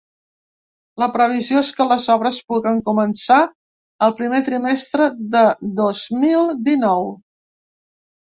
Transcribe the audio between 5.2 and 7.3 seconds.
de dos mil dinou.